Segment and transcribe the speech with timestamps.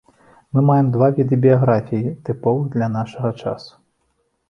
[0.55, 3.73] Мы маем два віды біяграфій, тыповых для нашага часу.